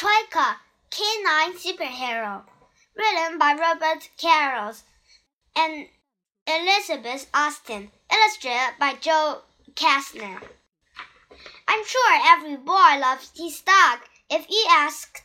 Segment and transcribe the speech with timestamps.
[0.00, 0.56] Troika,
[0.90, 2.44] Canine Superhero,
[2.96, 4.72] written by Robert Carroll
[5.54, 5.88] and
[6.46, 9.42] Elizabeth Austin, illustrated by Joe
[9.74, 10.40] Kastner.
[11.68, 13.98] I'm sure every boy loves his dog.
[14.30, 15.22] If you ask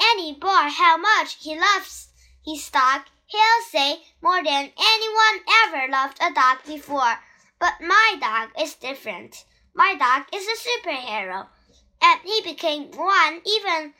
[0.00, 2.08] any boy how much he loves
[2.44, 7.20] his dog, he'll say more than anyone ever loved a dog before.
[7.60, 9.44] But my dog is different.
[9.76, 11.46] My dog is a superhero
[12.02, 13.94] and he became one even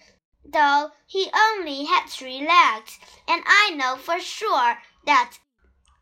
[0.45, 2.99] though he only had three legs.
[3.29, 5.39] And I know for sure that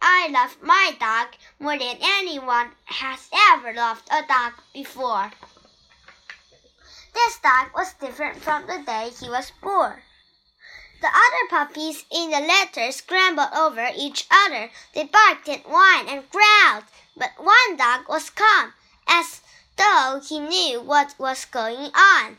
[0.00, 1.28] I love my dog
[1.58, 5.30] more than anyone has ever loved a dog before.
[7.12, 10.00] This dog was different from the day he was born.
[11.02, 14.70] The other puppies in the litter scrambled over each other.
[14.94, 16.84] They barked and whined and growled,
[17.16, 18.74] but one dog was calm,
[19.08, 19.40] as
[20.18, 22.38] he knew what was going on.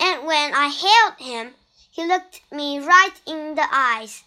[0.00, 1.54] And when I hailed him,
[1.92, 4.24] he looked me right in the eyes.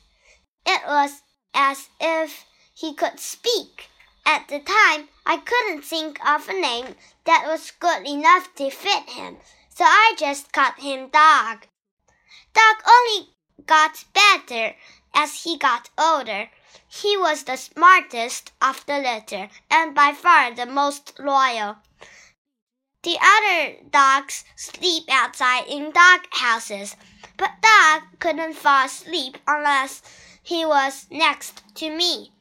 [0.65, 1.21] It was
[1.53, 3.89] as if he could speak.
[4.25, 9.09] At the time, I couldn't think of a name that was good enough to fit
[9.09, 9.37] him,
[9.69, 11.67] so I just called him Dog.
[12.53, 13.29] Dog only
[13.65, 14.75] got better
[15.13, 16.49] as he got older.
[16.87, 21.77] He was the smartest of the litter and by far the most loyal.
[23.03, 26.95] The other dogs sleep outside in dog houses,
[27.35, 30.01] but Dog couldn't fall asleep unless
[30.41, 32.31] he was next to me.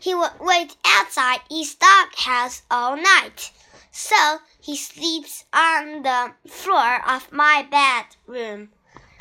[0.00, 3.52] He would wait outside his dog house all night,
[3.90, 8.70] so he sleeps on the floor of my bedroom.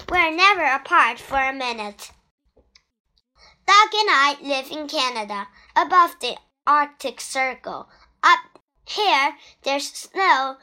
[0.09, 2.11] We're never apart for a minute.
[3.67, 7.89] Dog and I live in Canada, above the Arctic Circle.
[8.23, 8.58] Up
[8.89, 10.57] here, there's snow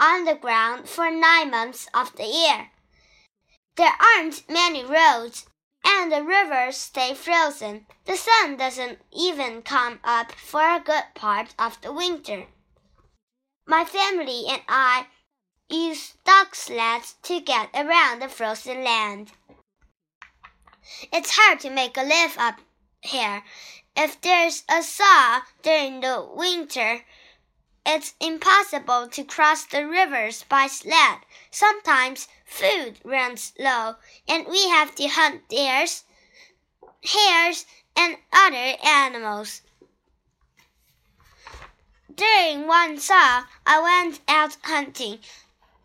[0.00, 2.70] on the ground for nine months of the year.
[3.76, 5.46] There aren't many roads,
[5.84, 7.86] and the rivers stay frozen.
[8.06, 12.46] The sun doesn't even come up for a good part of the winter.
[13.66, 15.06] My family and I
[15.68, 19.30] use dog sleds to get around the frozen land.
[21.12, 22.60] It's hard to make a live up
[23.00, 23.44] here.
[23.96, 27.04] If there's a thaw during the winter,
[27.86, 31.18] it's impossible to cross the rivers by sled.
[31.50, 33.96] Sometimes food runs low,
[34.28, 36.04] and we have to hunt deers,
[37.02, 39.62] hares, and other animals.
[42.14, 45.20] During one thaw, I went out hunting.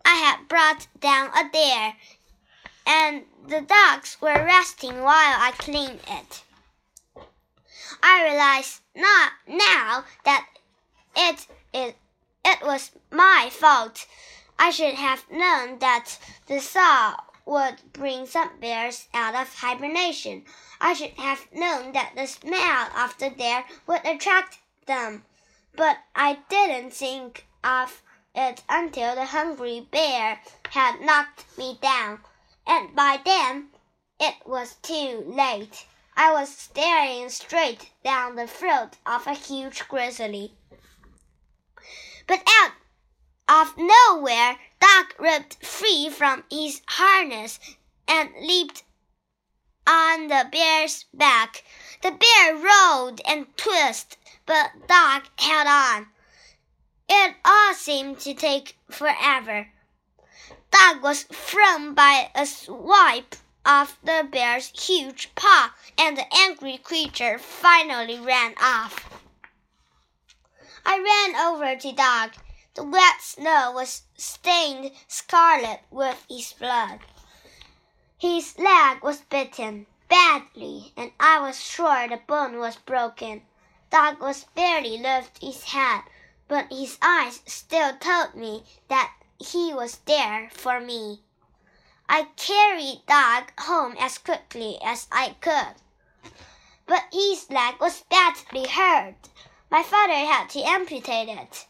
[0.03, 1.95] I had brought down a deer,
[2.85, 6.43] and the dogs were resting while I cleaned it.
[8.03, 10.47] I realize not now that
[11.15, 11.95] it it,
[12.45, 14.07] it was my fault.
[14.57, 20.45] I should have known that the thaw would bring some bears out of hibernation.
[20.79, 25.25] I should have known that the smell of the deer would attract them.
[25.75, 28.01] But I didn't think of
[28.33, 32.21] it until the hungry bear had knocked me down,
[32.65, 33.67] and by then
[34.17, 35.85] it was too late.
[36.15, 40.53] I was staring straight down the throat of a huge grizzly.
[42.27, 42.71] But out
[43.47, 47.59] of nowhere, Dog ripped free from his harness
[48.07, 48.83] and leaped
[49.87, 51.63] on the bear's back.
[52.01, 56.07] The bear rolled and twisted, but Dog held on.
[57.07, 59.67] It all seemed to take forever.
[60.71, 67.37] Dog was thrown by a swipe of the bear's huge paw, and the angry creature
[67.37, 69.14] finally ran off.
[70.87, 72.33] I ran over to Dog.
[72.75, 76.99] The wet snow was stained scarlet with his blood.
[78.17, 83.41] His leg was bitten badly, and I was sure the bone was broken.
[83.89, 86.01] Dog was barely lift his head,
[86.47, 91.23] but his eyes still told me that he was there for me.
[92.07, 95.81] I carried Dog home as quickly as I could,
[96.85, 99.29] but his leg was badly hurt.
[99.71, 101.67] My father had to amputate it.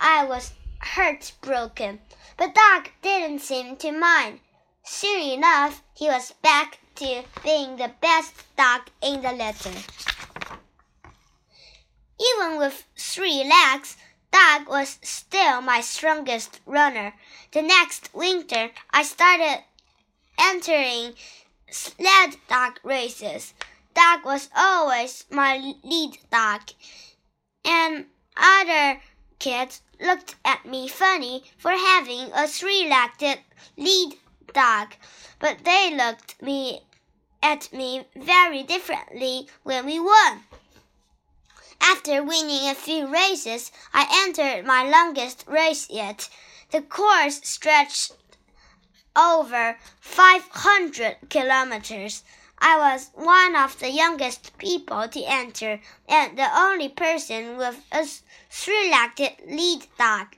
[0.00, 2.00] I was heartbroken,
[2.36, 4.40] but Dog didn't seem to mind.
[4.84, 9.72] Soon enough, he was back to being the best dog in the litter.
[12.18, 13.96] Even with three legs,
[14.32, 17.14] Dog was still my strongest runner.
[17.52, 19.62] The next winter, I started
[20.38, 21.14] entering
[21.70, 23.54] sled dog races.
[23.94, 26.62] Dog was always my lead dog
[27.66, 29.00] and other
[29.38, 33.40] kids looked at me funny for having a three-legged
[33.76, 34.14] lead
[34.54, 34.94] dog,
[35.38, 36.80] but they looked me
[37.42, 40.44] at me very differently when we won.
[41.80, 46.28] After winning a few races, I entered my longest race yet.
[46.70, 48.12] The course stretched
[49.14, 52.22] over 500 kilometers.
[52.58, 58.06] I was one of the youngest people to enter and the only person with a
[58.50, 60.36] three-legged lead dog.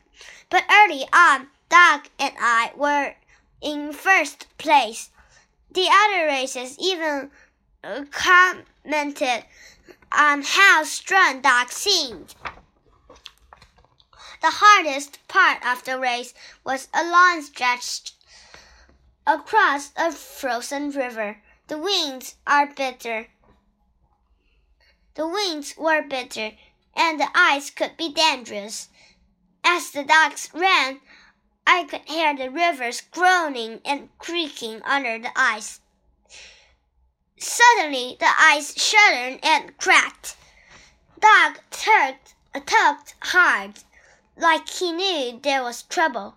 [0.51, 3.15] But early on, Dog and I were
[3.61, 5.11] in first place.
[5.71, 7.31] The other races even
[7.85, 9.45] uh, commented
[10.11, 12.35] on how strong Dog seemed.
[14.41, 16.33] The hardest part of the race
[16.65, 18.15] was a long stretch
[19.27, 21.43] across a frozen river.
[21.69, 23.29] The winds are bitter.
[25.17, 26.53] The winds were bitter,
[26.97, 28.89] and the ice could be dangerous.
[29.63, 31.03] As the dogs ran,
[31.67, 35.81] I could hear the rivers groaning and creaking under the ice.
[37.37, 40.37] Suddenly, the ice shuddered and cracked.
[41.21, 42.33] Dog tugged,
[42.65, 43.81] tugged hard,
[44.39, 46.37] like he knew there was trouble.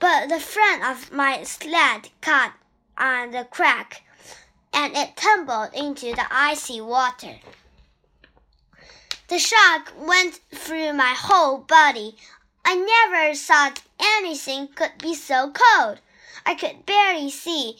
[0.00, 2.54] But the front of my sled caught
[2.98, 4.02] on the crack,
[4.72, 7.36] and it tumbled into the icy water.
[9.28, 12.16] The shock went through my whole body.
[12.64, 15.98] I never thought anything could be so cold.
[16.44, 17.76] I could barely see,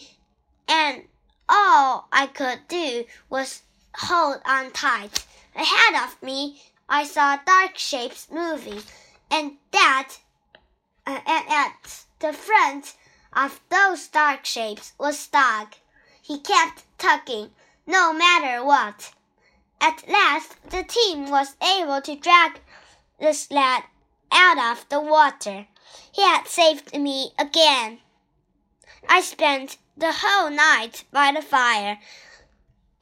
[0.67, 1.05] and
[1.49, 3.63] all I could do was
[3.95, 5.25] hold on tight.
[5.55, 8.83] Ahead of me, I saw dark shapes moving,
[9.31, 10.19] and that,
[11.07, 12.95] uh, and at the front
[13.37, 15.75] of those dark shapes was Dog.
[16.23, 17.51] He kept tugging,
[17.87, 19.13] no matter what.
[19.81, 22.61] At last, the team was able to drag
[23.21, 23.83] the sled
[24.33, 25.67] out of the water.
[26.11, 28.01] He had saved me again.
[29.09, 31.99] I spent the whole night by the fire,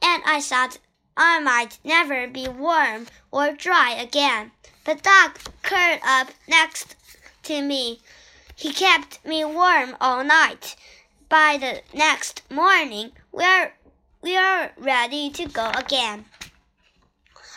[0.01, 0.79] and I thought
[1.15, 4.51] I might never be warm or dry again.
[4.83, 6.95] But Dog curled up next
[7.43, 8.01] to me.
[8.55, 10.77] He kept me warm all night.
[11.27, 13.73] By the next morning, we're,
[14.21, 16.25] we're ready to go again.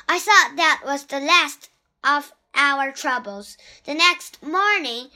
[0.09, 1.71] I thought that was the last
[2.03, 3.57] of our troubles.
[3.85, 5.11] The next morning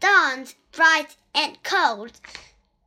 [0.00, 2.20] dawned bright and cold,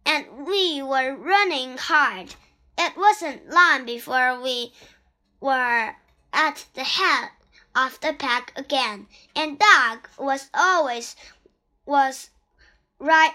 [0.06, 2.36] and we were running hard.
[2.78, 4.74] It wasn't long before we
[5.40, 5.96] were
[6.34, 7.30] at the head
[7.78, 11.16] of the pack again, and Dog was always
[11.88, 12.30] was
[13.00, 13.34] right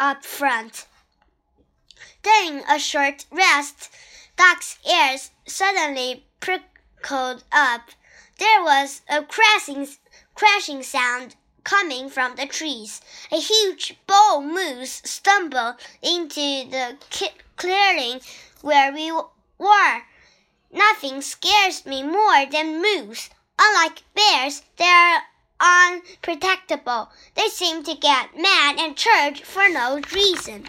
[0.00, 0.86] up front.
[2.22, 3.90] During a short rest,
[4.36, 7.90] Dog's ears suddenly prickled up
[8.38, 9.88] there was a crashing,
[10.34, 13.00] crashing sound coming from the trees.
[13.32, 16.98] A huge bull moose stumbled into the
[17.56, 18.20] clearing
[18.60, 20.02] where we were.
[20.70, 23.30] Nothing scares me more than moose.
[23.58, 25.22] Unlike bears, they're
[26.26, 27.08] unprotectable.
[27.34, 30.64] They seem to get mad and charge for no reason.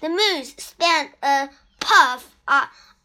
[0.00, 1.48] The moose spent a
[1.80, 2.36] puff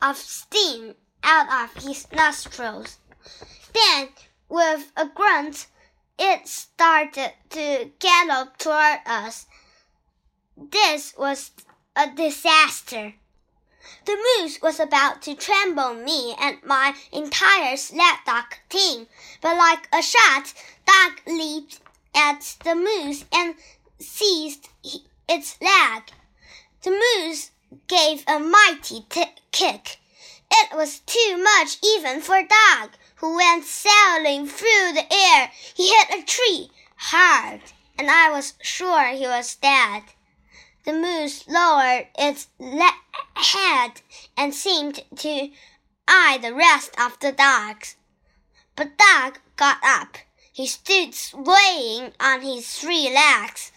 [0.02, 2.98] of steam out of his nostrils.
[3.74, 4.10] Then,
[4.50, 5.68] with a grunt,
[6.18, 9.46] it started to gallop toward us.
[10.56, 11.52] This was
[11.96, 13.14] a disaster.
[14.06, 19.08] The moose was about to trample me and my entire sled dog team,
[19.42, 20.54] but like a shot,
[20.86, 21.80] Dog leaped
[22.16, 23.56] at the moose and
[24.00, 24.70] seized
[25.28, 26.04] its leg.
[26.84, 27.52] The moose
[27.88, 30.00] gave a mighty kick.
[30.50, 35.52] It was too much even for Dog who went sailing through the air.
[35.76, 37.62] He hit a tree hard,
[37.98, 40.04] and I was sure he was dead.
[40.88, 42.48] The moose lowered its
[43.36, 44.02] head
[44.38, 45.52] and seemed to
[46.08, 47.98] eye the rest of the dogs.
[48.78, 50.16] But Dog got up.
[50.54, 53.74] He stood swaying on his three legs,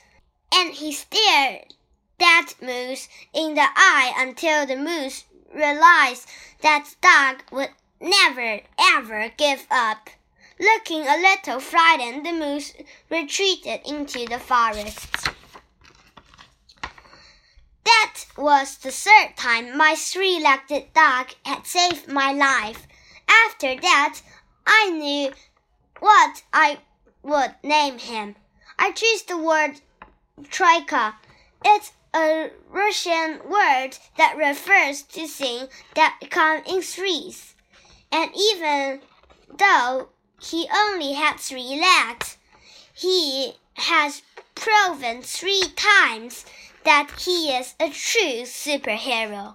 [0.54, 1.74] and he stared
[2.20, 6.28] that moose in the eye until the moose realized
[6.60, 10.10] that Dog would never, ever give up.
[10.60, 12.72] Looking a little frightened, the moose
[13.10, 15.30] retreated into the forest.
[17.84, 22.86] That was the third time my three legged dog had saved my life.
[23.28, 24.20] After that,
[24.66, 25.32] I knew
[25.98, 26.78] what I
[27.22, 28.36] would name him.
[28.78, 29.80] I chose the word
[30.50, 31.16] troika.
[31.64, 37.54] It's a Russian word that refers to things that come in threes
[38.12, 39.00] and even
[39.56, 40.08] though
[40.40, 42.38] he only had three legs,
[42.92, 44.22] he has
[44.54, 46.44] proven three times
[46.84, 49.54] that he is a true superhero.